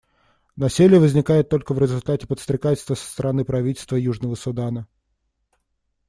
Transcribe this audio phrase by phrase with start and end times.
[0.57, 4.87] Насилие возникает только в результате подстрекательства со стороны правительства Южного Судана.